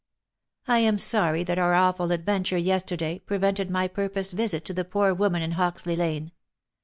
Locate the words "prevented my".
3.19-3.87